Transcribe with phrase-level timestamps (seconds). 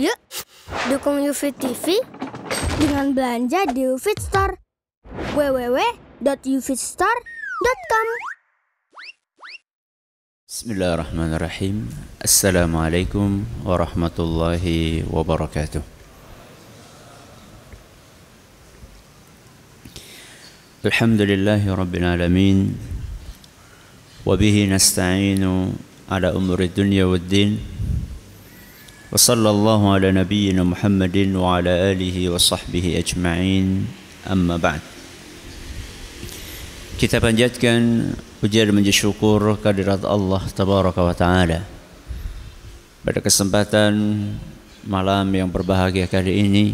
[0.00, 0.16] Yuk,
[0.88, 2.00] dukung UFIT TV
[2.80, 4.56] dengan belanja di UFIT Store.
[5.36, 8.06] www.ufitstore.com
[10.48, 11.92] Bismillahirrahmanirrahim.
[12.16, 15.84] Assalamualaikum warahmatullahi wabarakatuh.
[20.80, 22.72] Alhamdulillahi rabbil alamin.
[24.24, 25.76] Wabihi nasta'inu
[26.08, 27.69] ala umuri dunya wad din.
[29.11, 33.67] وصلى الله على نبينا محمد وعلى آله وصحبه أجمعين
[34.27, 34.81] أما بعد
[36.95, 41.59] Kita panjatkan puja dan puji syukur kehadirat Allah Tabaraka wa Ta'ala
[43.03, 43.91] Pada kesempatan
[44.87, 46.65] malam yang berbahagia kali ini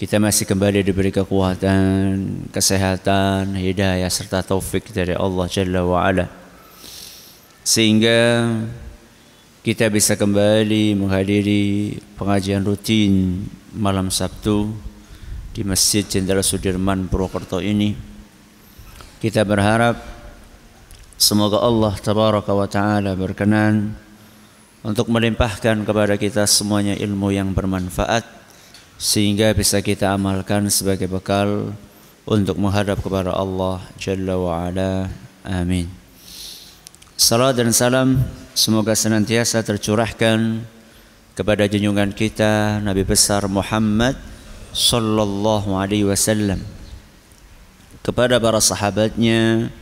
[0.00, 6.24] kita masih kembali diberi kekuatan, kesehatan, hidayah serta taufik dari Allah Jalla wa Ala.
[7.60, 8.48] Sehingga
[9.65, 13.41] kita bisa kembali menghadiri pengajian rutin
[13.73, 14.69] malam Sabtu
[15.57, 17.97] di Masjid Jenderal Sudirman Purwokerto ini.
[19.17, 19.97] Kita berharap
[21.17, 23.97] semoga Allah Tabaraka wa Ta'ala berkenan
[24.85, 28.21] untuk melimpahkan kepada kita semuanya ilmu yang bermanfaat
[29.01, 31.73] sehingga bisa kita amalkan sebagai bekal
[32.29, 35.09] untuk menghadap kepada Allah Jalla wa Ala.
[35.41, 35.89] Amin.
[37.17, 40.63] Salam dan salam semoga senantiasa tercurahkan
[41.35, 44.15] kepada junjungan kita Nabi besar Muhammad
[44.71, 46.63] sallallahu alaihi wasallam
[48.05, 49.73] kepada para sahabatnya,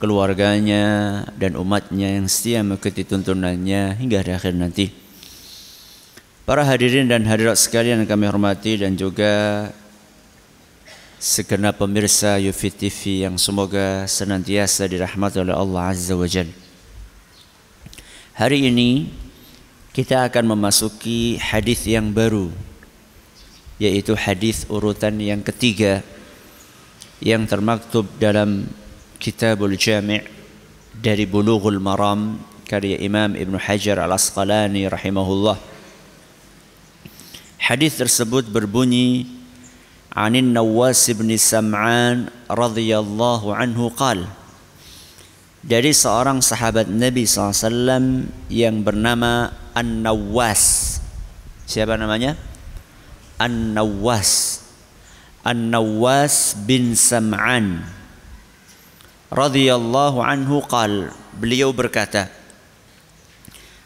[0.00, 4.88] keluarganya dan umatnya yang setia mengikuti tuntunannya hingga akhir nanti.
[6.48, 9.68] Para hadirin dan hadirat sekalian yang kami hormati dan juga
[11.20, 16.48] segenap pemirsa Yufi TV yang semoga senantiasa dirahmati oleh Allah Azza wa Jal.
[18.38, 19.10] Hari ini
[19.90, 22.54] kita akan memasuki hadis yang baru
[23.82, 26.06] yaitu hadis urutan yang ketiga
[27.18, 28.70] yang termaktub dalam
[29.18, 30.22] Kitabul Jami'
[30.94, 35.58] dari Bulughul Maram karya Imam Ibn Hajar Al-Asqalani rahimahullah.
[37.58, 39.26] Hadis tersebut berbunyi
[40.14, 44.30] Anin Nawas bin Sam'an radhiyallahu anhu qal
[45.58, 50.96] Dari seorang sahabat Nabi SAW yang bernama An-Nawas
[51.66, 52.38] Siapa namanya?
[53.42, 54.62] An-Nawas
[55.42, 57.82] An-Nawas bin Sam'an
[59.28, 62.30] radhiyallahu anhu qal Beliau berkata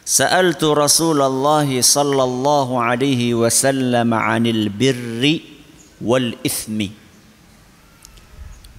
[0.02, 5.62] Sa'altu Rasulullah sallallahu alaihi wasallam 'anil birri
[6.02, 6.90] wal ithmi.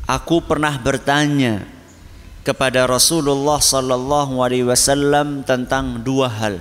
[0.03, 1.63] Aku pernah bertanya
[2.43, 6.59] kepada Rasulullah sallallahu alaihi wasallam tentang dua hal.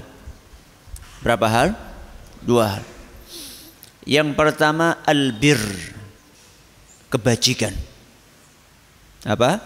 [1.22, 1.68] Berapa hal?
[2.42, 2.84] Dua hal.
[4.06, 5.58] Yang pertama albir
[7.10, 7.74] kebajikan.
[9.26, 9.62] Apa?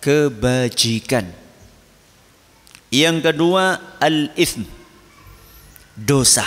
[0.00, 1.28] Kebajikan.
[2.92, 4.64] Yang kedua al-ithm
[5.98, 6.44] dosa.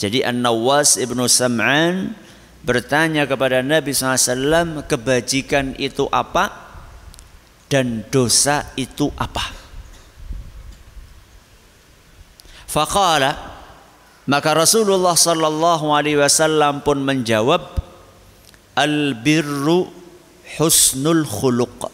[0.00, 2.16] Jadi An-Nawas ibnu Sam'an
[2.64, 6.69] bertanya kepada Nabi SAW kebajikan itu apa
[7.70, 9.46] dan dosa itu apa.
[12.66, 13.32] Faqala
[14.26, 17.62] maka Rasulullah sallallahu alaihi wasallam pun menjawab
[18.74, 19.90] al birru
[20.58, 21.90] husnul khuluq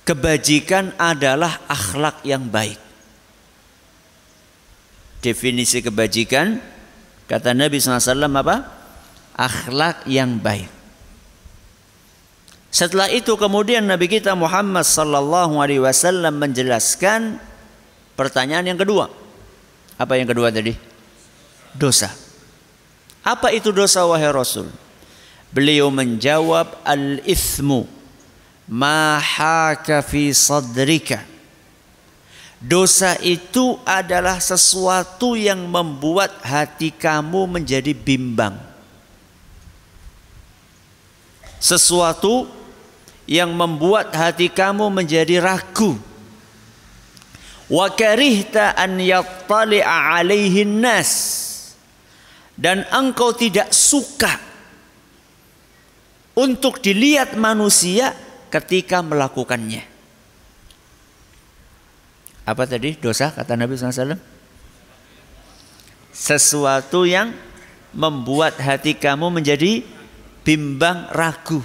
[0.00, 2.80] Kebajikan adalah akhlak yang baik.
[5.22, 6.58] Definisi kebajikan
[7.30, 8.56] kata Nabi SAW apa?
[9.38, 10.79] Akhlak yang baik.
[12.70, 17.42] Setelah itu kemudian Nabi kita Muhammad sallallahu alaihi wasallam menjelaskan
[18.14, 19.10] pertanyaan yang kedua.
[19.98, 20.72] Apa yang kedua tadi?
[21.74, 22.14] Dosa.
[23.26, 24.70] Apa itu dosa wahai Rasul?
[25.50, 27.90] Beliau menjawab al-ithmu
[28.70, 31.26] mahaka fi sadrika
[32.60, 38.52] Dosa itu adalah sesuatu yang membuat hati kamu menjadi bimbang.
[41.56, 42.44] Sesuatu
[43.30, 45.94] yang membuat hati kamu menjadi ragu.
[47.70, 51.38] Wa karihta an yattali'a alaihi nas.
[52.58, 54.34] Dan engkau tidak suka
[56.34, 58.12] untuk dilihat manusia
[58.50, 59.86] ketika melakukannya.
[62.44, 64.18] Apa tadi dosa kata Nabi SAW?
[66.10, 67.30] Sesuatu yang
[67.94, 69.86] membuat hati kamu menjadi
[70.42, 71.62] bimbang ragu.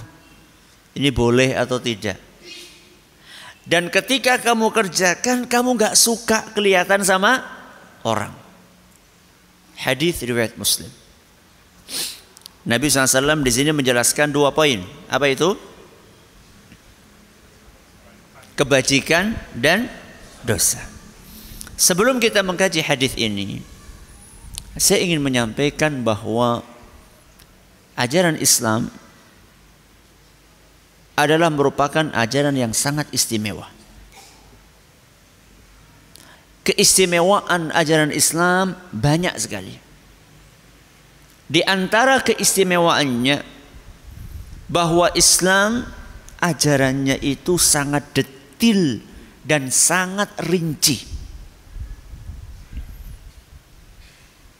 [0.96, 2.16] Ini boleh atau tidak.
[3.66, 7.44] Dan ketika kamu kerjakan, kamu nggak suka kelihatan sama
[8.06, 8.32] orang.
[9.76, 10.88] Hadis riwayat Muslim.
[12.66, 14.80] Nabi SAW di sini menjelaskan dua poin.
[15.12, 15.52] Apa itu?
[18.56, 19.92] Kebajikan dan
[20.40, 20.80] dosa.
[21.76, 23.60] Sebelum kita mengkaji hadis ini,
[24.80, 26.64] saya ingin menyampaikan bahwa
[28.00, 28.88] ajaran Islam
[31.16, 33.72] adalah merupakan ajaran yang sangat istimewa.
[36.66, 39.74] Keistimewaan ajaran Islam banyak sekali.
[41.46, 43.38] Di antara keistimewaannya
[44.68, 45.86] bahwa Islam
[46.42, 49.00] ajarannya itu sangat detil
[49.46, 51.06] dan sangat rinci.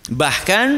[0.06, 0.69] Bahkan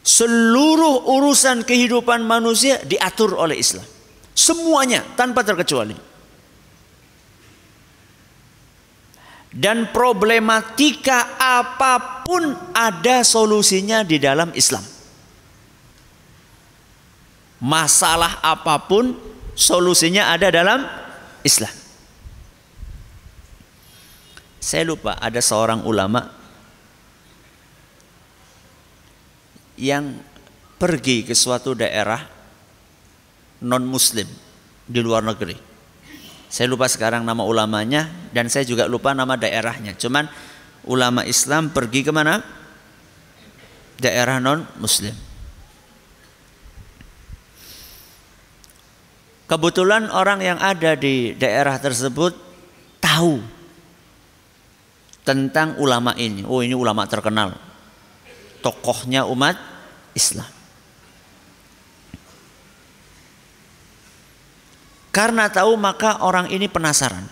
[0.00, 3.93] seluruh urusan kehidupan manusia diatur oleh Islam.
[4.34, 6.14] Semuanya tanpa terkecuali.
[9.54, 14.82] dan problematika apa pun ada solusinya di dalam Islam.
[17.62, 19.14] Masalah apa pun
[19.54, 20.82] solusinya ada dalam
[21.46, 21.70] Islam.
[24.58, 26.34] Saya lupa ada seorang ulama
[29.78, 30.18] yang
[30.82, 32.33] pergi ke suatu daerah
[33.64, 34.28] non muslim
[34.84, 35.74] di luar negeri
[36.54, 39.98] saya lupa sekarang nama ulamanya dan saya juga lupa nama daerahnya.
[39.98, 40.30] Cuman
[40.86, 42.38] ulama Islam pergi ke mana?
[43.98, 45.10] Daerah non muslim.
[49.50, 52.38] Kebetulan orang yang ada di daerah tersebut
[53.02, 53.42] tahu
[55.26, 56.46] tentang ulama ini.
[56.46, 57.50] Oh, ini ulama terkenal.
[58.62, 59.58] Tokohnya umat
[60.14, 60.53] Islam.
[65.14, 67.22] Karena tahu maka orang ini penasaran.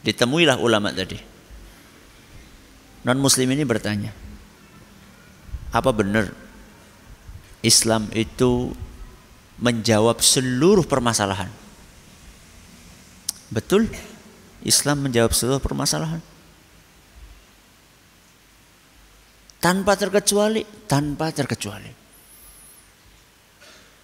[0.00, 1.20] Ditemuilah ulama tadi.
[3.04, 4.08] Non muslim ini bertanya.
[5.68, 6.32] Apa benar
[7.60, 8.72] Islam itu
[9.60, 11.52] menjawab seluruh permasalahan?
[13.52, 13.92] Betul?
[14.64, 16.24] Islam menjawab seluruh permasalahan.
[19.60, 21.92] Tanpa terkecuali, tanpa terkecuali.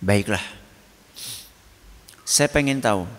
[0.05, 0.60] Baiklah.
[2.31, 3.11] Saya pengen tahu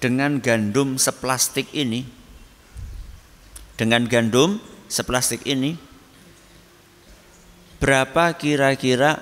[0.00, 2.08] dengan gandum seplastik ini
[3.76, 4.56] dengan gandum
[4.88, 5.76] seplastik ini
[7.84, 9.20] berapa kira-kira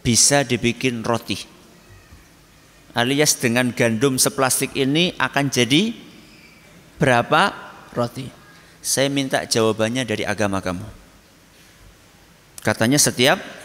[0.00, 1.36] bisa dibikin roti?
[2.96, 5.92] Alias dengan gandum seplastik ini akan jadi
[6.96, 7.52] berapa
[7.92, 8.24] roti?
[8.80, 10.88] Saya minta jawabannya dari agama kamu.
[12.64, 13.59] Katanya setiap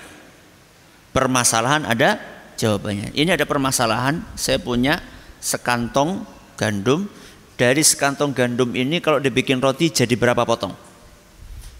[1.15, 2.19] permasalahan ada
[2.59, 3.15] jawabannya.
[3.15, 4.99] Ini ada permasalahan, saya punya
[5.39, 6.27] sekantong
[6.59, 7.07] gandum.
[7.55, 10.75] Dari sekantong gandum ini kalau dibikin roti jadi berapa potong?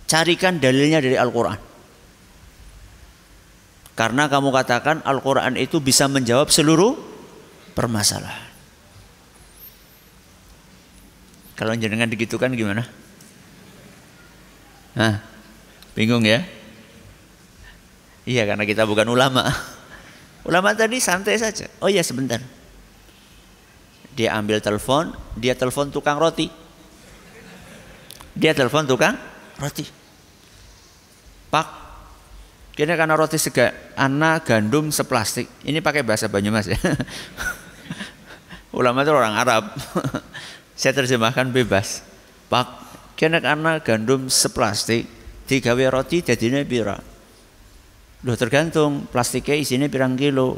[0.07, 1.59] Carikan dalilnya dari Al-Quran.
[3.91, 6.95] Karena kamu katakan Al-Quran itu bisa menjawab seluruh
[7.75, 8.47] permasalahan.
[11.59, 12.87] Kalau jenengan digitukan gimana?
[14.95, 15.19] Nah,
[15.91, 16.43] bingung ya?
[18.25, 19.45] Iya karena kita bukan ulama.
[20.45, 21.69] Ulama tadi santai saja.
[21.81, 22.41] Oh iya sebentar.
[24.17, 26.49] Dia ambil telepon, dia telepon tukang roti.
[28.33, 29.13] Dia telepon tukang
[29.61, 29.85] roti.
[31.53, 31.67] Pak,
[32.73, 35.45] kini karena roti sega, anak gandum seplastik.
[35.61, 36.79] Ini pakai bahasa Banyumas ya.
[38.79, 39.71] Ulama itu orang Arab.
[40.79, 42.03] Saya terjemahkan bebas.
[42.51, 42.67] Pak,
[43.19, 45.07] kini karena gandum seplastik,
[45.47, 47.14] digawe roti jadinya pira?
[48.25, 50.57] Loh tergantung plastiknya isinya pirang kilo.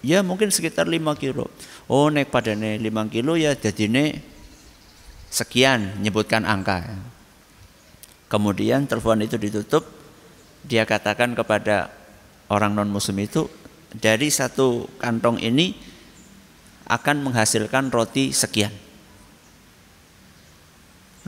[0.00, 1.52] Ya mungkin sekitar 5 kilo.
[1.86, 4.24] Oh nek padane 5 kilo ya jadine
[5.28, 6.88] sekian nyebutkan angka.
[8.32, 9.84] Kemudian telepon itu ditutup,
[10.64, 11.92] dia katakan kepada
[12.48, 13.44] orang non muslim itu
[13.92, 15.76] dari satu kantong ini
[16.88, 18.72] akan menghasilkan roti sekian.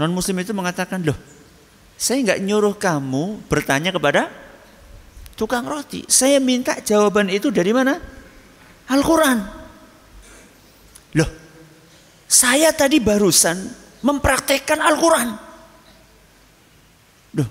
[0.01, 1.17] Non muslim itu mengatakan, "Loh,
[1.95, 4.44] saya nggak nyuruh kamu bertanya kepada
[5.35, 6.07] tukang roti.
[6.07, 7.99] Saya minta jawaban itu dari mana?
[8.91, 9.39] Al-Quran.
[11.15, 11.31] Loh,
[12.27, 13.59] saya tadi barusan
[14.03, 15.29] mempraktekkan Al-Quran.
[17.39, 17.49] Loh,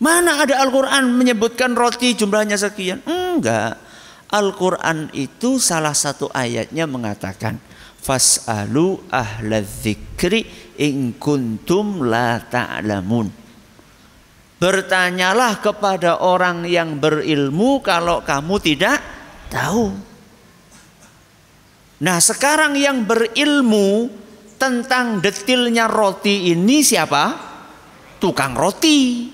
[0.00, 3.04] mana ada Al-Quran menyebutkan roti jumlahnya sekian?
[3.04, 3.80] Enggak.
[4.28, 7.56] Al-Quran itu salah satu ayatnya mengatakan
[7.98, 10.44] Fas'alu ahla dzikri
[10.80, 13.28] in kuntum la ta'lamun.
[13.28, 13.47] Ta
[14.58, 18.98] Bertanyalah kepada orang yang berilmu kalau kamu tidak
[19.46, 19.94] tahu.
[22.02, 24.10] Nah, sekarang yang berilmu
[24.58, 27.38] tentang detilnya roti ini siapa?
[28.18, 29.30] Tukang roti.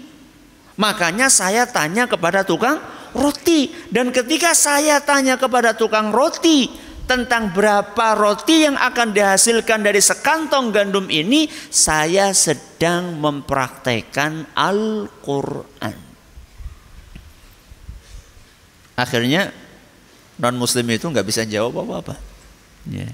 [0.76, 2.76] Makanya saya tanya kepada tukang
[3.16, 3.72] roti.
[3.88, 10.72] Dan ketika saya tanya kepada tukang roti tentang berapa roti yang akan dihasilkan dari sekantong
[10.72, 15.96] gandum ini, saya sedang mempraktekkan Al-Quran.
[18.94, 19.50] Akhirnya
[20.38, 22.14] non muslim itu nggak bisa jawab apa-apa.
[22.88, 23.10] Ya.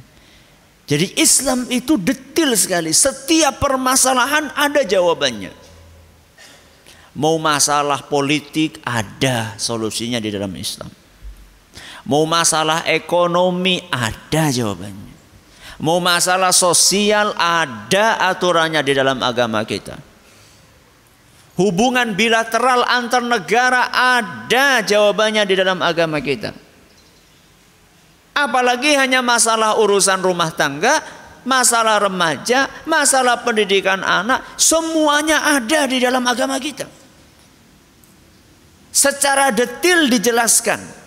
[0.91, 2.91] Jadi Islam itu detil sekali.
[2.91, 5.55] Setiap permasalahan ada jawabannya.
[7.15, 11.00] Mau masalah politik ada solusinya di dalam Islam.
[12.09, 15.13] Mau masalah ekonomi ada jawabannya.
[15.81, 19.97] Mau masalah sosial ada aturannya di dalam agama kita.
[21.57, 26.53] Hubungan bilateral antar negara ada jawabannya di dalam agama kita.
[28.37, 31.05] Apalagi hanya masalah urusan rumah tangga,
[31.45, 36.89] masalah remaja, masalah pendidikan anak, semuanya ada di dalam agama kita.
[38.93, 41.00] Secara detil dijelaskan.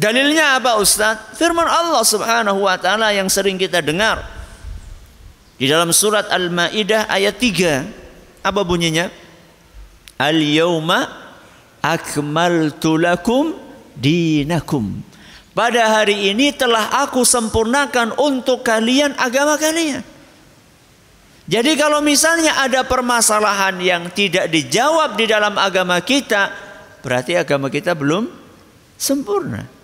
[0.00, 1.36] Dalilnya apa Ustaz?
[1.36, 4.24] Firman Allah Subhanahu wa taala yang sering kita dengar.
[5.60, 9.12] Di dalam surat Al-Maidah ayat 3 apa bunyinya?
[10.16, 11.04] Al-yauma
[11.84, 13.52] akmaltu lakum
[13.92, 15.04] dinakum.
[15.52, 20.00] Pada hari ini telah aku sempurnakan untuk kalian agama kalian.
[21.44, 26.48] Jadi kalau misalnya ada permasalahan yang tidak dijawab di dalam agama kita,
[27.04, 28.32] berarti agama kita belum
[28.96, 29.79] sempurna.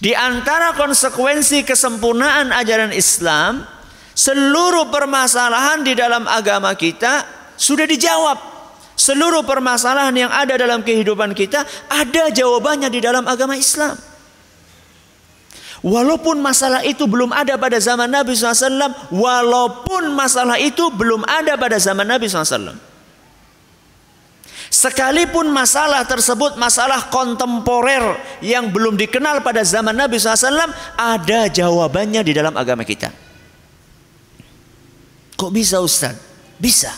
[0.00, 3.80] Di antara konsekuensi kesempurnaan ajaran Islam
[4.20, 7.24] Seluruh permasalahan di dalam agama kita
[7.56, 8.36] sudah dijawab.
[8.92, 13.96] Seluruh permasalahan yang ada dalam kehidupan kita ada jawabannya di dalam agama Islam.
[15.80, 21.80] Walaupun masalah itu belum ada pada zaman Nabi SAW, walaupun masalah itu belum ada pada
[21.80, 22.76] zaman Nabi SAW.
[24.80, 32.32] Sekalipun masalah tersebut masalah kontemporer yang belum dikenal pada zaman Nabi SAW, ada jawabannya di
[32.32, 33.12] dalam agama kita.
[35.36, 36.16] Kok bisa Ustaz?
[36.56, 36.88] Bisa.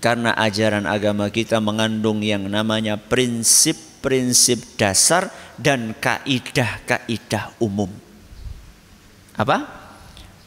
[0.00, 5.28] Karena ajaran agama kita mengandung yang namanya prinsip-prinsip dasar
[5.60, 7.92] dan kaidah-kaidah umum.
[9.36, 9.60] Apa?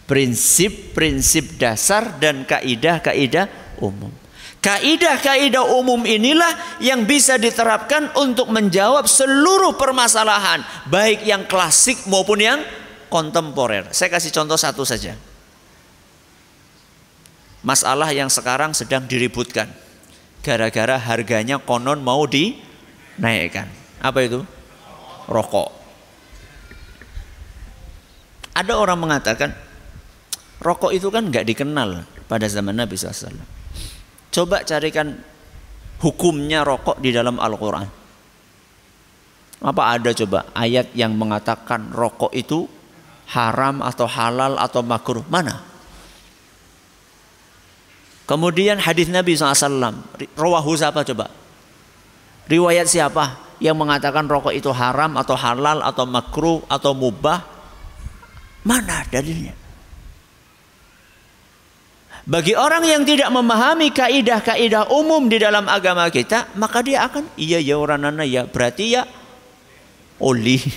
[0.10, 4.10] Prinsip-prinsip dasar dan kaidah-kaidah umum.
[4.60, 10.60] Kaidah-kaidah umum inilah yang bisa diterapkan untuk menjawab seluruh permasalahan,
[10.92, 12.60] baik yang klasik maupun yang
[13.08, 13.88] kontemporer.
[13.96, 15.16] Saya kasih contoh satu saja
[17.60, 19.68] masalah yang sekarang sedang diributkan
[20.40, 23.68] gara-gara harganya konon mau dinaikkan.
[24.00, 24.48] Apa itu?
[25.28, 25.76] Rokok.
[28.56, 29.56] Ada orang mengatakan
[30.64, 33.59] rokok itu kan nggak dikenal pada zaman Nabi SAW.
[34.30, 35.18] Coba carikan
[36.00, 37.88] hukumnya rokok di dalam Al-Quran.
[39.60, 42.64] Apa ada coba ayat yang mengatakan rokok itu
[43.36, 45.26] haram atau halal atau makruh?
[45.28, 45.60] Mana?
[48.24, 50.06] Kemudian hadis Nabi SAW.
[50.38, 51.28] Rawahu siapa coba?
[52.48, 57.44] Riwayat siapa yang mengatakan rokok itu haram atau halal atau makruh atau mubah?
[58.64, 59.59] Mana dalilnya?
[62.30, 67.58] Bagi orang yang tidak memahami kaidah-kaidah umum di dalam agama kita, maka dia akan iya
[67.58, 69.10] ya orang ya berarti ya
[70.22, 70.62] oli.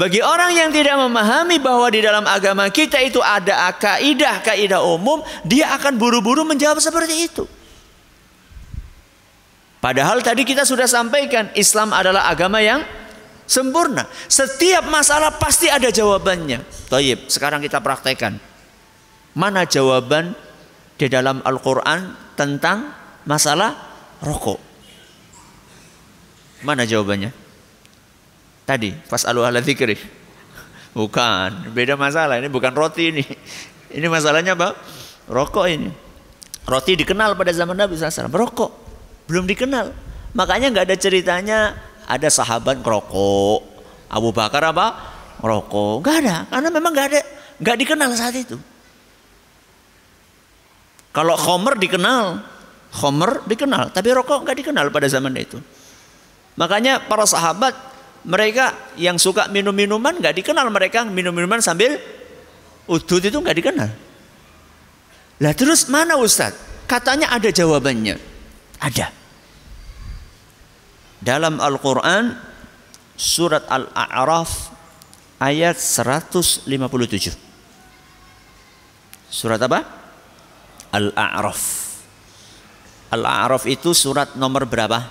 [0.00, 5.20] Bagi orang yang tidak memahami bahwa di dalam agama kita itu ada kaidah kaidah umum,
[5.44, 7.44] dia akan buru-buru menjawab seperti itu.
[9.84, 12.80] Padahal tadi kita sudah sampaikan Islam adalah agama yang
[13.44, 14.08] sempurna.
[14.32, 16.64] Setiap masalah pasti ada jawabannya.
[16.88, 18.53] Taib, sekarang kita praktekkan.
[19.34, 20.34] Mana jawaban
[20.94, 22.94] di dalam Al-Quran tentang
[23.26, 23.74] masalah
[24.22, 24.62] rokok?
[26.62, 27.34] Mana jawabannya?
[28.64, 29.98] Tadi pas alu ala zikri.
[30.94, 32.38] Bukan, beda masalah.
[32.38, 33.24] Ini bukan roti ini.
[33.94, 34.78] Ini masalahnya apa?
[35.30, 35.90] Rokok ini.
[36.64, 38.30] Roti dikenal pada zaman Nabi SAW.
[38.30, 38.70] Rokok
[39.30, 39.92] belum dikenal.
[40.34, 41.58] Makanya nggak ada ceritanya
[42.06, 43.62] ada sahabat rokok.
[44.10, 44.86] Abu Bakar apa?
[45.42, 46.02] Rokok.
[46.02, 46.36] Nggak ada.
[46.48, 47.20] Karena memang nggak ada.
[47.60, 48.56] Nggak dikenal saat itu.
[51.14, 52.42] Kalau Khomer dikenal,
[52.90, 55.62] Khomer dikenal, tapi rokok nggak dikenal pada zaman itu.
[56.58, 57.70] Makanya para sahabat
[58.26, 62.02] mereka yang suka minum minuman nggak dikenal mereka minum minuman sambil
[62.90, 63.90] udut itu nggak dikenal.
[65.38, 66.86] Lah terus mana Ustadz?
[66.90, 68.18] Katanya ada jawabannya.
[68.82, 69.08] Ada.
[71.24, 72.36] Dalam Al-Quran
[73.16, 74.74] surat Al-A'raf
[75.40, 76.68] ayat 157.
[79.32, 80.03] Surat apa?
[80.94, 81.62] Al-A'raf.
[83.10, 85.02] Al-A'raf itu surat nomor berapa?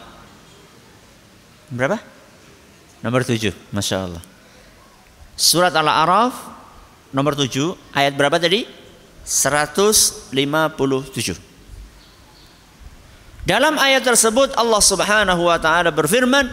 [1.68, 2.00] Berapa?
[3.04, 4.24] Nomor 7, Masya Allah.
[5.36, 6.32] Surat Al-A'raf
[7.12, 8.64] nomor 7, ayat berapa tadi?
[9.28, 10.32] 157.
[13.44, 16.48] Dalam ayat tersebut Allah Subhanahu wa taala berfirman,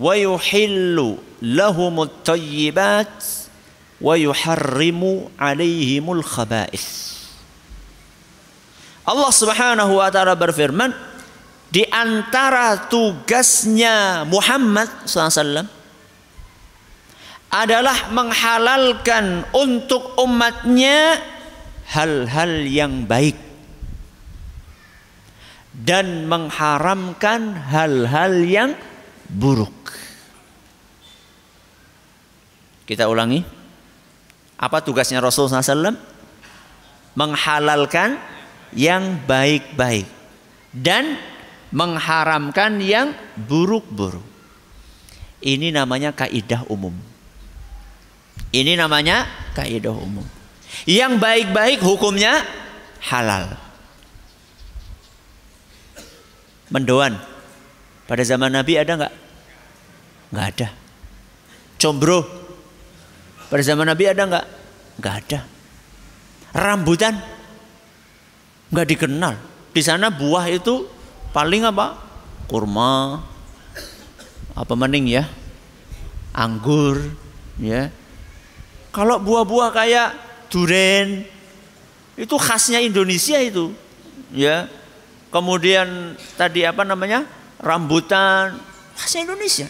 [0.00, 3.12] "Wa yuhillu lahumut thayyibat
[4.00, 7.11] wa yuharrimu 'alaihimul khaba'ith."
[9.02, 10.94] Allah Subhanahu wa taala berfirman,
[11.72, 15.66] di antara tugasnya Muhammad SAW
[17.52, 21.20] adalah menghalalkan untuk umatnya
[21.88, 23.36] hal-hal yang baik
[25.72, 28.70] dan mengharamkan hal-hal yang
[29.32, 29.72] buruk.
[32.84, 33.40] Kita ulangi.
[34.60, 35.96] Apa tugasnya Rasulullah SAW?
[37.16, 38.20] Menghalalkan
[38.72, 40.08] yang baik-baik
[40.72, 41.20] dan
[41.72, 44.24] mengharamkan yang buruk-buruk.
[45.42, 46.94] Ini namanya kaidah umum.
[48.52, 49.26] Ini namanya
[49.56, 50.24] kaidah umum.
[50.84, 52.44] Yang baik-baik hukumnya
[53.10, 53.56] halal.
[56.72, 57.18] Mendoan.
[58.08, 59.14] Pada zaman Nabi ada nggak?
[60.32, 60.68] Nggak ada.
[61.80, 62.20] Combro.
[63.50, 64.46] Pada zaman Nabi ada nggak?
[65.00, 65.40] Nggak ada.
[66.52, 67.31] Rambutan.
[68.72, 69.34] Nggak dikenal.
[69.76, 70.88] Di sana buah itu
[71.36, 72.00] paling apa?
[72.48, 73.20] Kurma.
[74.56, 75.28] Apa mending ya?
[76.32, 76.98] Anggur.
[77.60, 77.92] Ya.
[78.92, 80.08] Kalau buah-buah kayak
[80.48, 81.24] duren
[82.16, 83.72] itu khasnya Indonesia itu.
[84.32, 84.68] Ya
[85.32, 87.24] Kemudian tadi apa namanya?
[87.56, 88.60] Rambutan
[89.00, 89.64] khasnya Indonesia.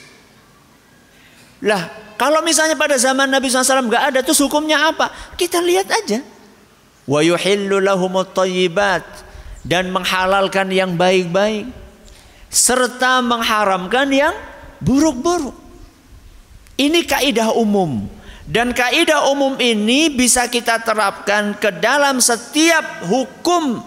[1.63, 1.87] Lah,
[2.19, 5.07] kalau misalnya pada zaman Nabi SAW nggak ada, tuh hukumnya apa?
[5.39, 6.19] Kita lihat aja.
[7.07, 8.35] Wa yuhillu lahumut
[9.63, 11.71] dan menghalalkan yang baik-baik
[12.53, 14.35] serta mengharamkan yang
[14.83, 15.55] buruk-buruk.
[16.77, 18.11] Ini kaidah umum
[18.43, 23.79] dan kaidah umum ini bisa kita terapkan ke dalam setiap hukum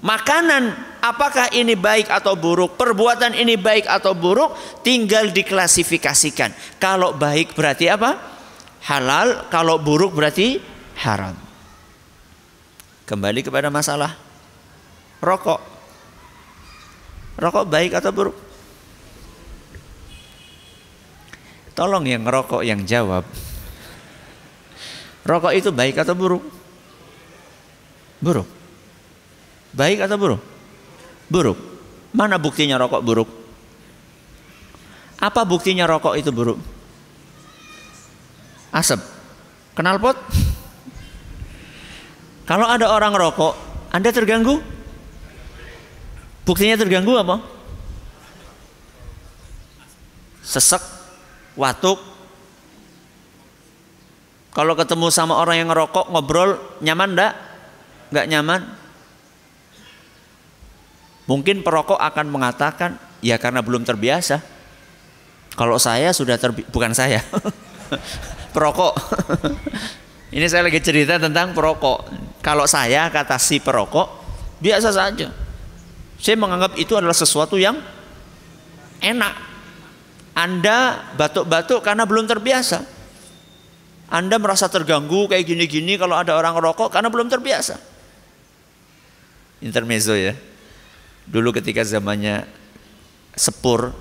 [0.00, 0.72] makanan
[1.04, 6.80] apakah ini baik atau buruk, perbuatan ini baik atau buruk, tinggal diklasifikasikan.
[6.80, 8.16] Kalau baik berarti apa?
[8.88, 10.60] Halal, kalau buruk berarti
[11.04, 11.49] haram.
[13.10, 14.14] Kembali kepada masalah
[15.18, 15.58] rokok.
[17.34, 18.36] Rokok baik atau buruk?
[21.74, 23.26] Tolong yang ngerokok yang jawab.
[25.26, 26.44] Rokok itu baik atau buruk?
[28.22, 28.46] Buruk.
[29.74, 30.42] Baik atau buruk?
[31.30, 31.58] buruk.
[32.10, 33.30] Mana buktinya rokok buruk?
[35.22, 36.58] Apa buktinya rokok itu buruk?
[38.74, 38.98] Asap.
[39.78, 40.18] Kenal pot?
[42.50, 43.54] Kalau ada orang rokok,
[43.94, 44.58] Anda terganggu?
[46.42, 47.38] Buktinya terganggu apa?
[50.42, 50.82] Sesek,
[51.54, 52.02] watuk.
[54.50, 57.38] Kalau ketemu sama orang yang ngerokok, ngobrol, nyaman enggak?
[58.10, 58.60] Enggak nyaman.
[61.30, 64.42] Mungkin perokok akan mengatakan, ya karena belum terbiasa.
[65.54, 67.22] Kalau saya sudah terbiasa, bukan saya,
[68.58, 68.98] perokok.
[70.30, 72.06] Ini saya lagi cerita tentang perokok.
[72.38, 74.06] Kalau saya kata si perokok,
[74.62, 75.28] biasa saja.
[76.22, 77.82] Saya menganggap itu adalah sesuatu yang
[79.02, 79.34] enak.
[80.38, 82.86] Anda batuk-batuk karena belum terbiasa.
[84.10, 87.78] Anda merasa terganggu kayak gini-gini kalau ada orang rokok karena belum terbiasa.
[89.58, 90.38] Intermezzo ya.
[91.26, 92.46] Dulu ketika zamannya
[93.34, 93.94] sepur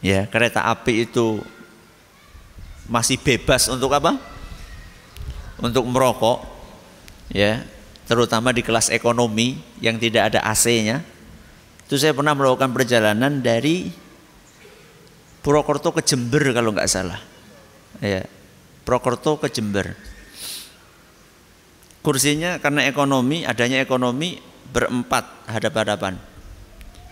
[0.00, 1.44] ya kereta api itu
[2.88, 4.37] masih bebas untuk apa?
[5.58, 6.46] Untuk merokok
[7.34, 7.66] ya,
[8.06, 11.02] terutama di kelas ekonomi yang tidak ada AC-nya.
[11.88, 13.90] Itu saya pernah melakukan perjalanan dari
[15.42, 17.18] Purwokerto ke Jember kalau nggak salah.
[17.98, 18.22] Ya,
[18.84, 19.96] Purwokerto ke Jember.
[22.04, 24.38] Kursinya karena ekonomi, adanya ekonomi
[24.70, 26.16] berempat hadap-hadapan.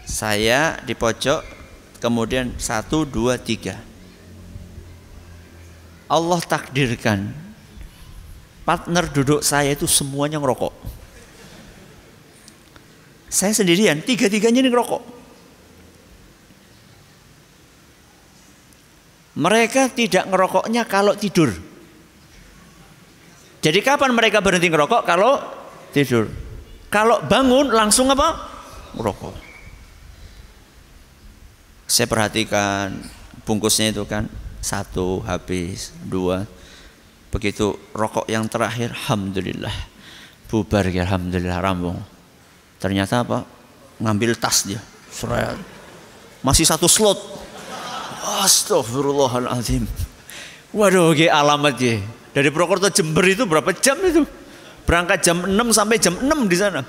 [0.06, 1.42] Saya di pojok,
[1.98, 3.82] kemudian satu, dua, tiga.
[6.06, 7.45] Allah takdirkan
[8.66, 10.74] partner duduk saya itu semuanya ngerokok.
[13.31, 15.02] Saya sendirian, tiga-tiganya ini ngerokok.
[19.37, 21.52] Mereka tidak ngerokoknya kalau tidur.
[23.61, 25.02] Jadi kapan mereka berhenti ngerokok?
[25.05, 25.38] Kalau
[25.92, 26.26] tidur.
[26.88, 28.33] Kalau bangun langsung apa?
[28.96, 29.37] Merokok.
[31.87, 32.98] Saya perhatikan
[33.46, 34.26] bungkusnya itu kan
[34.59, 36.42] Satu habis, dua.
[37.37, 39.92] Begitu rokok yang terakhir, alhamdulillah.
[40.49, 42.01] Bubar ya alhamdulillah rambung.
[42.81, 43.44] Ternyata apa?
[44.01, 44.81] Ngambil tas dia.
[45.12, 45.61] Seret.
[46.40, 47.20] Masih satu slot.
[48.40, 49.85] Astagfirullahaladzim.
[50.72, 52.01] Waduh, ge alamat ya.
[52.33, 54.25] Dari Purwokerto Jember itu berapa jam itu?
[54.88, 56.88] Berangkat jam 6 sampai jam 6 di sana.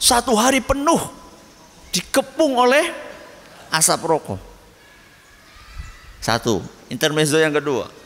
[0.00, 1.00] Satu hari penuh
[1.92, 2.88] dikepung oleh
[3.68, 4.40] asap rokok.
[6.24, 8.01] Satu, intermezzo yang kedua.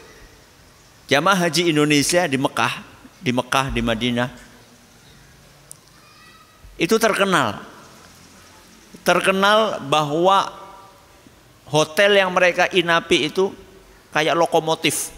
[1.07, 2.83] Jamaah haji Indonesia di Mekah,
[3.23, 4.31] di Mekah, di Madinah.
[6.75, 7.63] Itu terkenal.
[9.07, 10.51] Terkenal bahwa
[11.71, 13.55] hotel yang mereka inapi itu
[14.11, 15.15] kayak lokomotif.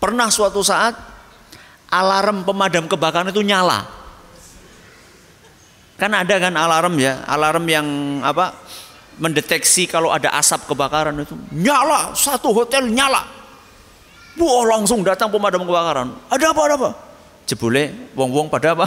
[0.00, 0.96] Pernah suatu saat
[1.92, 3.84] alarm pemadam kebakaran itu nyala.
[6.00, 7.86] Kan ada kan alarm ya, alarm yang
[8.24, 8.56] apa?
[9.18, 13.26] mendeteksi kalau ada asap kebakaran itu nyala satu hotel nyala
[14.44, 16.14] wah langsung datang pemadam kebakaran.
[16.30, 16.90] Ada apa ada apa?
[17.48, 18.86] Jebule wong wong pada apa?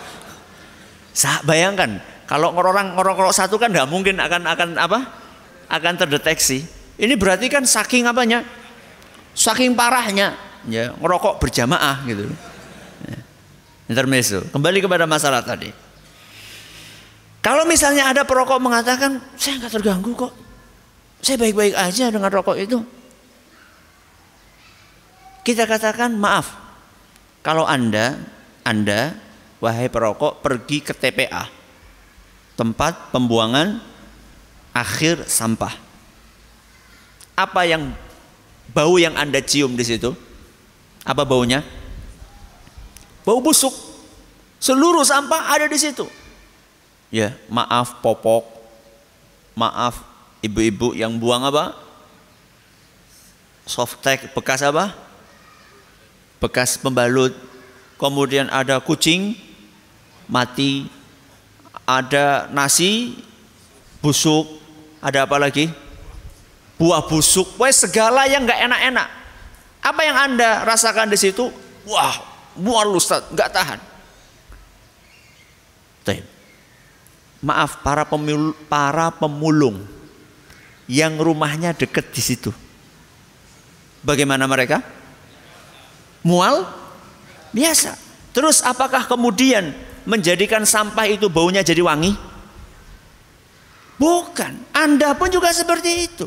[1.20, 4.98] Sa bayangkan kalau orang ngerokok satu kan nggak mungkin akan akan apa?
[5.70, 6.66] Akan terdeteksi.
[7.00, 8.42] Ini berarti kan saking apanya?
[9.34, 10.34] Saking parahnya.
[10.68, 12.28] Ya ngerokok berjamaah gitu.
[13.06, 13.18] Ya.
[13.88, 15.72] intermezzo kembali kepada masalah tadi.
[17.40, 20.32] Kalau misalnya ada perokok mengatakan, saya nggak terganggu kok.
[21.24, 22.84] Saya baik-baik aja dengan rokok itu.
[25.40, 26.52] Kita katakan maaf.
[27.40, 28.20] Kalau Anda,
[28.60, 29.16] Anda,
[29.58, 31.48] wahai perokok, pergi ke TPA.
[32.56, 33.80] Tempat pembuangan
[34.76, 35.72] akhir sampah.
[37.32, 37.96] Apa yang
[38.76, 40.12] bau yang Anda cium di situ?
[41.08, 41.64] Apa baunya?
[43.24, 43.72] Bau busuk.
[44.60, 46.04] Seluruh sampah ada di situ.
[47.08, 48.44] Ya, maaf popok.
[49.56, 50.04] Maaf
[50.44, 51.72] ibu-ibu yang buang apa?
[53.64, 55.09] Softtek bekas apa?
[56.40, 57.36] Bekas pembalut.
[58.00, 59.36] Kemudian ada kucing
[60.26, 60.88] mati.
[61.84, 63.20] Ada nasi
[64.00, 64.48] busuk.
[65.04, 65.68] Ada apa lagi?
[66.80, 67.60] Buah busuk.
[67.60, 69.08] Wah, segala yang nggak enak-enak.
[69.80, 71.52] Apa yang Anda rasakan di situ?
[71.88, 72.16] Wah,
[72.56, 73.80] mual Ustaz, nggak tahan.
[76.04, 76.20] Tuh
[77.40, 79.88] maaf para pemul para pemulung
[80.84, 82.52] yang rumahnya dekat di situ.
[84.04, 84.80] Bagaimana mereka?
[86.22, 86.68] Mual?
[87.50, 87.96] Biasa.
[88.30, 89.74] Terus apakah kemudian
[90.06, 92.14] menjadikan sampah itu baunya jadi wangi?
[94.00, 94.72] Bukan.
[94.72, 96.26] Anda pun juga seperti itu.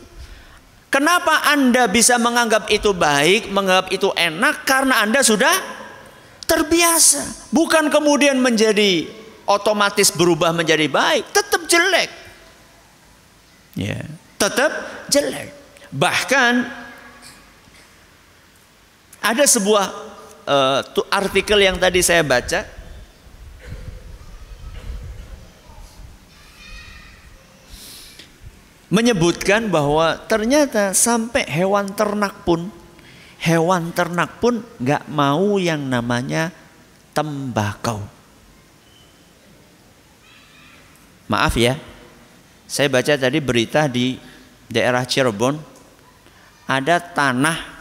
[0.93, 4.61] Kenapa Anda bisa menganggap itu baik, menganggap itu enak?
[4.61, 5.53] Karena Anda sudah
[6.45, 7.49] terbiasa.
[7.49, 9.09] Bukan kemudian menjadi
[9.49, 12.09] otomatis berubah menjadi baik, tetap jelek.
[13.73, 14.05] Ya,
[14.37, 14.69] tetap
[15.09, 15.49] jelek.
[15.89, 16.82] Bahkan
[19.23, 19.85] ada sebuah
[20.43, 22.67] uh, artikel yang tadi saya baca
[28.91, 32.67] menyebutkan bahwa ternyata sampai hewan ternak pun
[33.39, 36.51] hewan ternak pun nggak mau yang namanya
[37.15, 38.03] tembakau.
[41.31, 41.79] Maaf ya,
[42.67, 44.19] saya baca tadi berita di
[44.69, 45.57] daerah Cirebon
[46.69, 47.72] ada tanah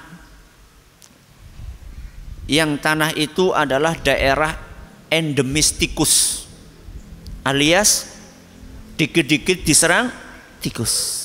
[2.50, 4.58] yang tanah itu adalah daerah
[5.12, 6.44] endemis tikus
[7.42, 8.14] alias
[8.96, 10.10] dikit-dikit diserang
[10.62, 11.20] tikus.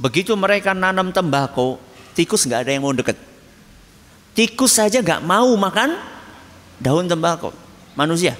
[0.00, 1.76] Begitu mereka nanam tembakau,
[2.16, 3.16] tikus nggak ada yang mau deket.
[4.32, 5.96] Tikus saja nggak mau makan
[6.80, 7.52] daun tembakau.
[7.98, 8.38] Manusia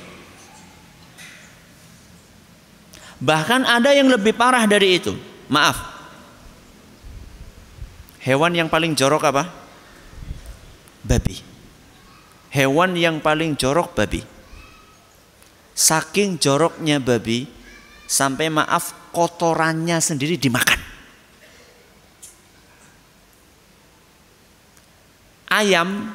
[3.20, 5.12] Bahkan ada yang lebih parah dari itu.
[5.52, 5.76] Maaf.
[8.24, 9.44] Hewan yang paling jorok apa?
[11.04, 11.49] Babi.
[12.50, 14.26] Hewan yang paling jorok babi.
[15.74, 17.46] Saking joroknya babi
[18.10, 20.82] sampai maaf kotorannya sendiri dimakan.
[25.50, 26.10] Ayam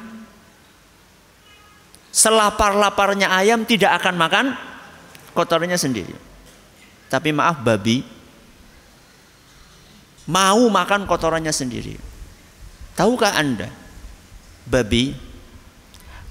[2.12, 4.46] selapar-laparnya ayam tidak akan makan
[5.32, 6.16] kotorannya sendiri.
[7.08, 8.04] Tapi maaf babi
[10.28, 11.96] mau makan kotorannya sendiri.
[12.96, 13.68] Tahukah Anda?
[14.66, 15.25] Babi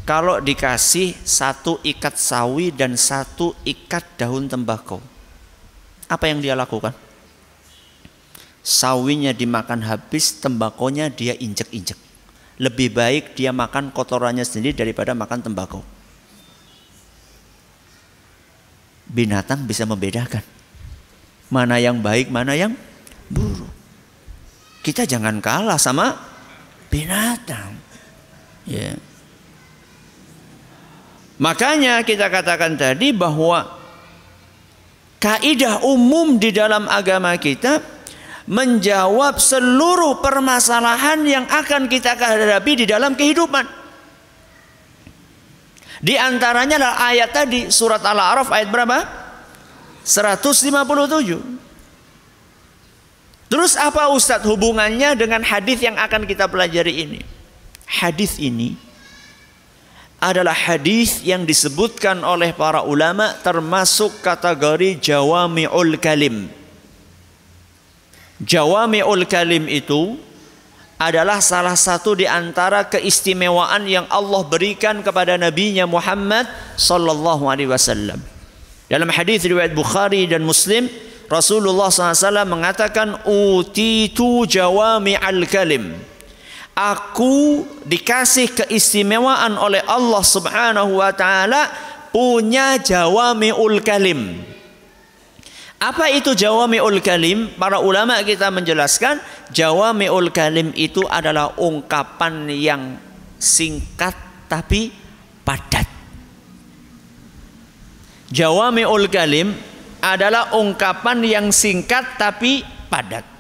[0.06, 5.02] kalau dikasih satu ikat sawi dan satu ikat daun tembakau,
[6.06, 6.94] apa yang dia lakukan?
[8.62, 11.98] Sawinya dimakan habis, tembakonya dia injek-injek.
[12.62, 15.82] Lebih baik dia makan kotorannya sendiri daripada makan tembakau.
[19.10, 20.42] Binatang bisa membedakan
[21.50, 22.74] mana yang baik, mana yang
[23.30, 23.70] buruk.
[24.86, 26.14] kita jangan kalah sama
[26.94, 27.74] binatang.
[28.70, 28.94] Ya.
[31.36, 33.68] Makanya kita katakan tadi bahwa
[35.20, 37.84] kaidah umum di dalam agama kita
[38.46, 43.68] menjawab seluruh permasalahan yang akan kita hadapi di dalam kehidupan.
[46.00, 48.98] Di antaranya adalah ayat tadi surat Al-A'raf ayat berapa?
[50.06, 50.70] 157.
[53.50, 57.22] Terus apa Ustadz hubungannya dengan hadis yang akan kita pelajari ini?
[57.90, 58.85] Hadis ini
[60.20, 66.48] adalah hadis yang disebutkan oleh para ulama termasuk kategori jawami'ul kalim.
[68.42, 70.20] Jawami'ul kalim itu
[70.96, 76.48] adalah salah satu di antara keistimewaan yang Allah berikan kepada nabinya Muhammad
[76.80, 78.20] sallallahu alaihi wasallam.
[78.88, 80.88] Dalam hadis riwayat Bukhari dan Muslim
[81.26, 85.98] Rasulullah SAW mengatakan utitu jawami al kalim.
[86.76, 91.72] Aku dikasih keistimewaan oleh Allah Subhanahu wa taala
[92.12, 94.44] punya jawamiul kalim.
[95.80, 97.52] Apa itu jawamiul kalim?
[97.56, 99.24] Para ulama kita menjelaskan
[99.56, 103.00] jawamiul kalim itu adalah ungkapan yang
[103.40, 104.16] singkat
[104.52, 104.92] tapi
[105.48, 105.88] padat.
[108.32, 109.56] Jawamiul kalim
[110.04, 113.35] adalah ungkapan yang singkat tapi padat.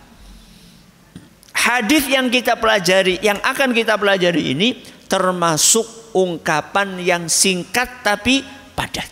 [1.65, 8.45] Hadis yang kita pelajari, yang akan kita pelajari ini termasuk ungkapan yang singkat tapi
[8.78, 9.10] padat.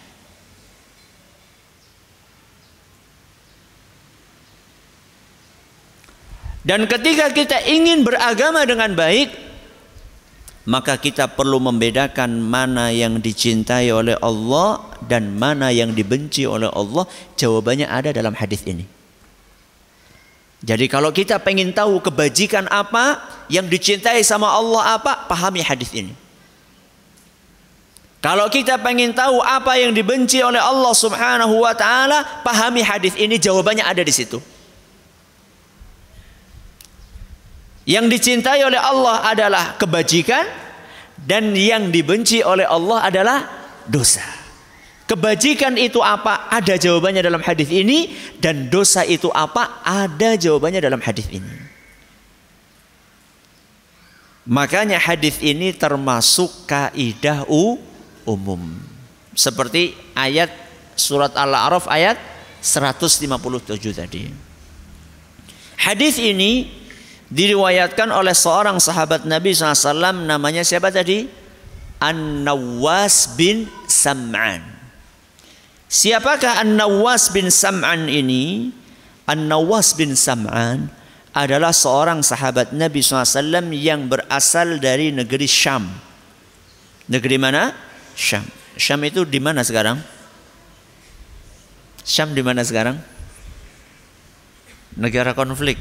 [6.61, 9.33] Dan ketika kita ingin beragama dengan baik,
[10.69, 17.09] maka kita perlu membedakan mana yang dicintai oleh Allah dan mana yang dibenci oleh Allah.
[17.33, 18.92] Jawabannya ada dalam hadis ini.
[20.63, 23.19] Jadi kalau kita pengen tahu kebajikan apa
[23.51, 26.15] yang dicintai sama Allah apa, pahami hadis ini.
[28.23, 33.35] Kalau kita pengen tahu apa yang dibenci oleh Allah Subhanahu wa taala, pahami hadis ini
[33.35, 34.39] jawabannya ada di situ.
[37.83, 40.47] Yang dicintai oleh Allah adalah kebajikan
[41.19, 43.39] dan yang dibenci oleh Allah adalah
[43.83, 44.42] dosa.
[45.03, 46.47] Kebajikan itu apa?
[46.47, 49.83] Ada jawabannya dalam hadis ini dan dosa itu apa?
[49.83, 51.55] Ada jawabannya dalam hadis ini.
[54.47, 57.47] Makanya hadis ini termasuk kaidah
[58.23, 58.75] umum.
[59.35, 60.51] Seperti ayat
[60.95, 62.19] surat Al-A'raf ayat
[62.63, 63.27] 157
[63.91, 64.31] tadi.
[65.79, 66.71] Hadis ini
[67.27, 71.27] diriwayatkan oleh seorang sahabat Nabi SAW namanya siapa tadi?
[71.99, 74.63] An-Nawas bin Sam'an.
[75.93, 78.73] Siapakah An-Nawas bin Sam'an ini?
[79.29, 80.89] An-Nawas bin Sam'an
[81.37, 85.85] adalah seorang sahabat Nabi SAW yang berasal dari negeri Syam.
[87.05, 87.77] Negeri mana?
[88.17, 88.41] Syam.
[88.73, 90.01] Syam itu di mana sekarang?
[92.01, 92.97] Syam di mana sekarang?
[94.97, 95.77] Negara konflik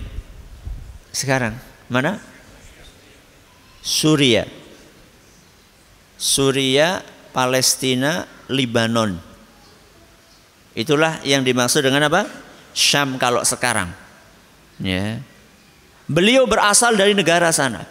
[1.09, 1.57] sekarang
[1.89, 2.21] mana?
[3.81, 4.45] Suria.
[6.21, 7.01] Suria,
[7.33, 9.32] Palestina, Libanon.
[10.73, 12.25] Itulah yang dimaksud dengan apa?
[12.73, 13.93] Syam kalau sekarang.
[14.81, 15.21] Ya.
[16.09, 17.85] Beliau berasal dari negara sana.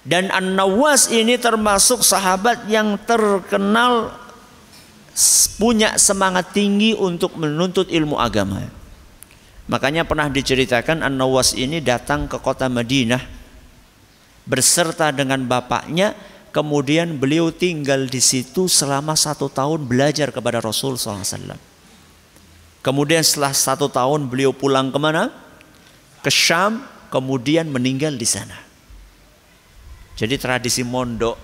[0.00, 4.16] Dan An-Nawas ini termasuk sahabat yang terkenal
[5.60, 8.64] punya semangat tinggi untuk menuntut ilmu agama.
[9.68, 13.22] Makanya pernah diceritakan An-Nawas ini datang ke kota Madinah
[14.48, 16.16] berserta dengan bapaknya.
[16.50, 21.69] Kemudian beliau tinggal di situ selama satu tahun belajar kepada Rasul SAW.
[22.80, 25.28] Kemudian setelah satu tahun beliau pulang ke mana?
[26.24, 26.80] Ke Syam,
[27.12, 28.56] kemudian meninggal di sana.
[30.16, 31.36] Jadi tradisi mondok,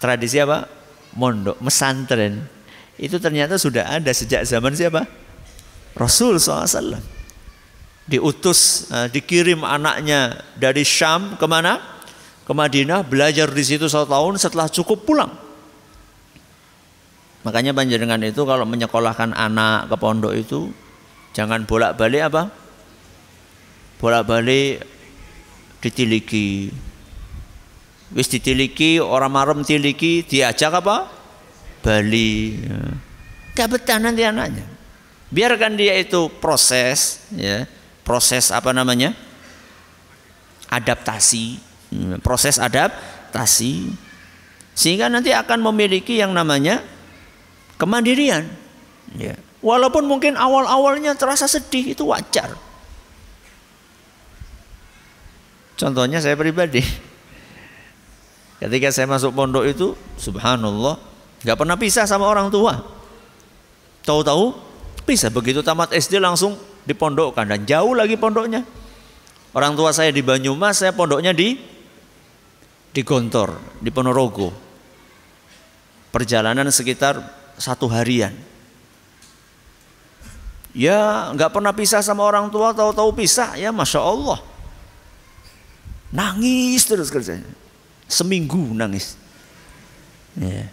[0.00, 0.64] tradisi apa?
[1.16, 2.44] Mondok, mesantren.
[2.96, 5.04] Itu ternyata sudah ada sejak zaman siapa?
[5.96, 7.16] Rasul SAW
[8.06, 11.82] diutus uh, dikirim anaknya dari Syam ke mana
[12.46, 15.45] ke Madinah belajar di situ satu tahun setelah cukup pulang
[17.46, 20.74] makanya panjenengan itu kalau menyekolahkan anak ke pondok itu
[21.30, 22.50] jangan bolak-balik apa?
[24.02, 24.82] Bolak-balik
[25.78, 26.74] ditiliki.
[28.10, 31.06] Wis ditiliki orang marem tiliki diajak apa?
[31.86, 32.66] Bali.
[32.66, 32.82] Ya.
[33.54, 34.66] gak betah nanti anaknya.
[35.30, 37.70] Biarkan dia itu proses ya,
[38.02, 39.14] proses apa namanya?
[40.66, 41.62] adaptasi,
[41.94, 43.94] hmm, proses adaptasi.
[44.76, 46.84] Sehingga nanti akan memiliki yang namanya
[47.80, 48.44] kemandirian.
[49.16, 49.36] Ya.
[49.64, 52.54] Walaupun mungkin awal-awalnya terasa sedih itu wajar.
[55.76, 56.80] Contohnya saya pribadi.
[58.56, 60.96] Ketika saya masuk pondok itu, subhanallah,
[61.44, 62.80] nggak pernah pisah sama orang tua.
[64.06, 64.56] Tahu-tahu
[65.04, 66.56] bisa begitu tamat SD langsung
[66.88, 68.64] dipondokkan dan jauh lagi pondoknya.
[69.52, 71.60] Orang tua saya di Banyumas, saya pondoknya di
[72.96, 74.48] di Gontor, di Ponorogo.
[76.08, 77.20] Perjalanan sekitar
[77.56, 78.32] satu harian.
[80.76, 84.40] Ya nggak pernah pisah sama orang tua, tahu-tahu pisah, ya masya Allah.
[86.12, 87.48] Nangis terus kerjanya.
[88.06, 89.16] Seminggu nangis.
[90.36, 90.68] Ya.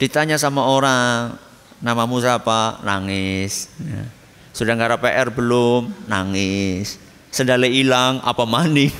[0.00, 1.36] Ditanya sama orang,
[1.84, 2.80] namamu siapa?
[2.80, 3.68] Nangis.
[3.76, 4.08] Ya.
[4.56, 5.92] Sudah nggak PR belum?
[6.08, 6.96] Nangis.
[7.28, 8.90] Sendalnya hilang, apa maning?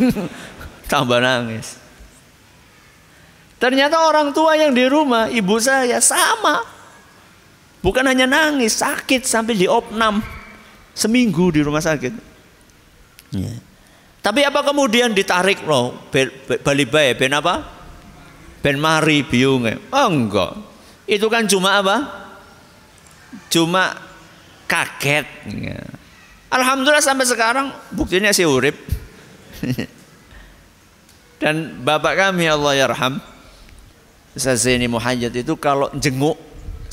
[0.93, 1.81] Tambah nangis.
[3.57, 6.74] Ternyata orang tua yang di rumah, ibu saya sama.
[7.85, 10.25] Bukan hanya nangis, sakit sampai di opnam.
[10.97, 12.17] Seminggu di rumah sakit.
[13.37, 13.53] Ya.
[14.25, 16.09] Tapi apa kemudian ditarik loh
[16.65, 17.61] Bali Bay ben apa?
[18.65, 19.77] Ben mari biungnya.
[19.93, 20.57] Oh enggak.
[21.05, 21.97] Itu kan cuma apa?
[23.53, 23.93] Cuma
[24.65, 25.29] kaget.
[25.45, 25.77] Ya.
[26.49, 28.81] Alhamdulillah sampai sekarang buktinya si urip.
[31.43, 33.21] Dan bapak kami Allah yarham
[34.33, 36.41] Zaini Muhayyad itu kalau jenguk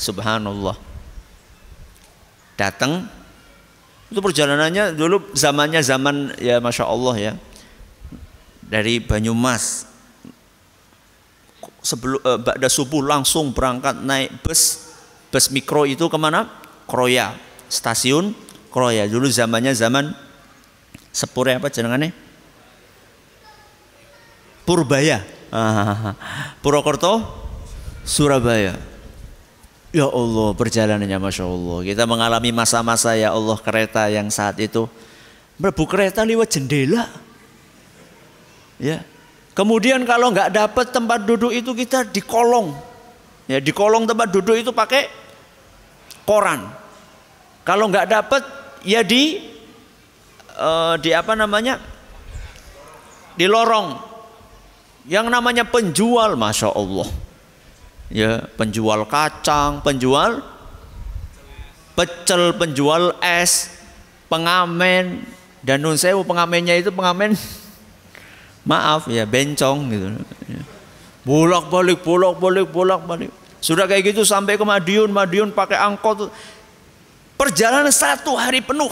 [0.02, 0.74] subhanallah.
[2.58, 3.06] Datang
[4.10, 7.32] itu perjalanannya dulu zamannya zaman ya masya Allah ya.
[8.66, 9.86] Dari Banyumas.
[11.82, 14.90] Sebelum eh, Ba'da subuh langsung berangkat naik bus.
[15.30, 16.50] Bus mikro itu ke mana?
[16.90, 17.32] Kroya.
[17.70, 18.34] Stasiun
[18.68, 19.06] Kroya.
[19.06, 20.12] Dulu zamannya zaman
[21.14, 22.12] sepure apa jenengannya?
[24.66, 25.24] Purbaya.
[26.64, 27.20] Purwokerto
[28.08, 28.91] Surabaya
[29.92, 31.78] Ya Allah perjalanannya Masya Allah.
[31.84, 34.88] Kita mengalami masa-masa ya Allah kereta yang saat itu
[35.60, 37.12] Berbu kereta lewat jendela.
[38.80, 39.04] Ya.
[39.52, 42.72] Kemudian kalau nggak dapat tempat duduk itu kita di kolong
[43.44, 45.12] Ya di kolong tempat duduk itu pakai
[46.24, 46.72] koran.
[47.68, 48.42] Kalau nggak dapat
[48.82, 49.44] ya di
[50.56, 51.76] uh, Di apa namanya?
[53.36, 54.00] Di lorong.
[55.04, 57.21] Yang namanya penjual Masya Allah
[58.12, 60.44] ya penjual kacang, penjual
[61.96, 63.72] pecel, penjual es,
[64.28, 65.24] pengamen
[65.64, 67.36] dan nun sewu pengamennya itu pengamen
[68.68, 70.06] maaf ya bencong gitu.
[71.22, 73.30] Bolak balik, bolak balik, bolak balik.
[73.62, 76.34] Sudah kayak gitu sampai ke Madiun, Madiun pakai angkot.
[77.38, 78.90] Perjalanan satu hari penuh.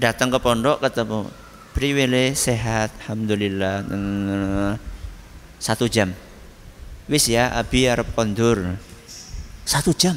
[0.00, 1.28] Datang ke pondok ketemu
[1.76, 3.84] priwile sehat, alhamdulillah.
[5.60, 6.16] Satu jam
[7.10, 8.78] wis ya abi arep kondur
[9.66, 10.14] satu jam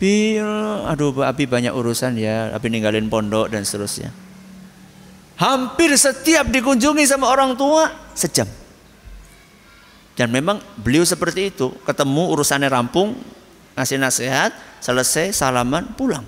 [0.00, 0.40] Bi,
[0.88, 4.08] aduh abi banyak urusan ya, abi ninggalin pondok dan seterusnya.
[5.36, 8.48] Hampir setiap dikunjungi sama orang tua sejam.
[10.16, 13.12] Dan memang beliau seperti itu, ketemu urusannya rampung,
[13.76, 16.24] ngasih nasihat, selesai salaman pulang.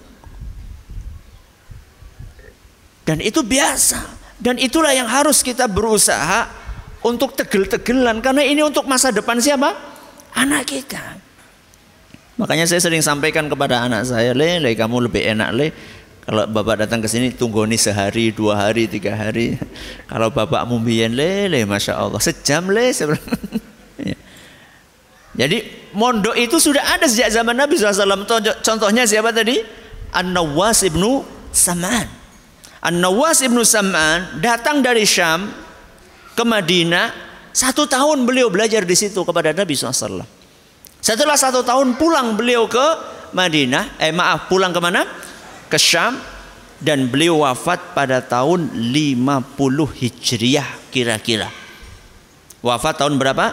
[3.09, 4.05] Dan itu biasa.
[4.37, 6.62] Dan itulah yang harus kita berusaha
[7.02, 9.74] untuk tegel-tegelan karena ini untuk masa depan siapa?
[10.32, 11.18] Anak kita.
[12.40, 15.68] Makanya saya sering sampaikan kepada anak saya, le, le kamu lebih enak le.
[16.22, 19.58] Kalau bapak datang ke sini tunggu nih sehari, dua hari, tiga hari.
[20.10, 22.94] Kalau bapak mumbian le, le, masya Allah sejam le.
[23.98, 24.16] Ya.
[25.44, 25.58] Jadi
[25.98, 28.24] mondok itu sudah ada sejak zaman Nabi SAW.
[28.62, 29.58] Contohnya siapa tadi?
[30.14, 32.06] An-Nawas ibnu Sam'an.
[32.84, 35.50] An-Nawas ibnu Sam'an datang dari Syam
[36.32, 37.12] ke Madinah,
[37.52, 40.24] satu tahun beliau belajar di situ kepada Nabi SAW.
[41.02, 42.86] Setelah satu tahun pulang beliau ke
[43.36, 45.04] Madinah, eh maaf pulang ke mana?
[45.66, 46.16] Ke Syam
[46.82, 51.50] dan beliau wafat pada tahun 50 Hijriah kira-kira.
[52.62, 53.52] Wafat tahun berapa?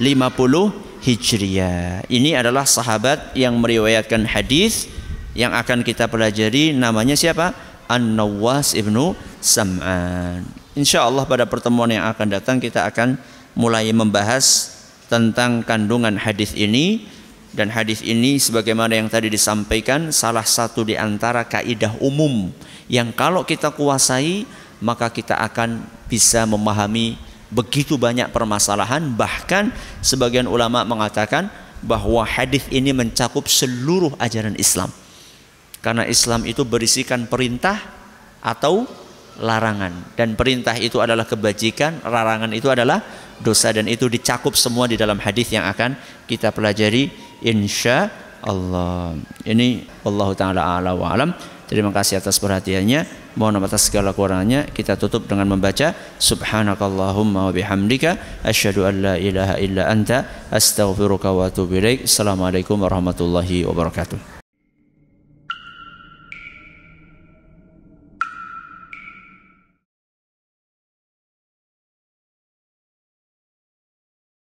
[0.00, 2.04] 50 Hijriah.
[2.08, 4.88] Ini adalah sahabat yang meriwayatkan hadis
[5.36, 7.52] yang akan kita pelajari namanya siapa?
[7.86, 10.65] An-Nawas ibnu Sam'an.
[10.76, 13.16] Insya Allah pada pertemuan yang akan datang kita akan
[13.56, 14.76] mulai membahas
[15.08, 17.08] tentang kandungan hadis ini.
[17.56, 22.52] Dan hadis ini sebagaimana yang tadi disampaikan salah satu di antara kaidah umum
[22.84, 24.44] yang kalau kita kuasai
[24.76, 27.16] maka kita akan bisa memahami
[27.48, 29.00] begitu banyak permasalahan.
[29.08, 29.72] Bahkan
[30.04, 31.48] sebagian ulama mengatakan
[31.80, 34.92] bahwa hadis ini mencakup seluruh ajaran Islam.
[35.80, 37.80] Karena Islam itu berisikan perintah
[38.44, 38.84] atau
[39.40, 43.02] larangan dan perintah itu adalah kebajikan, larangan itu adalah
[43.40, 47.12] dosa dan itu dicakup semua di dalam hadis yang akan kita pelajari
[47.44, 48.08] insya
[48.46, 49.18] Allah.
[49.44, 51.30] Ini Allah taala ala wa alam.
[51.66, 53.34] Terima kasih atas perhatiannya.
[53.34, 54.70] Mohon atas segala kurangannya.
[54.70, 61.50] Kita tutup dengan membaca Subhanakallahumma wa bihamdika asyhadu an la ilaha illa anta astaghfiruka wa
[61.50, 62.06] atubu ilaik.
[62.06, 64.35] Assalamualaikum warahmatullahi wabarakatuh.